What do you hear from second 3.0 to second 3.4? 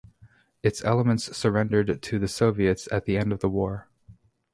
the end of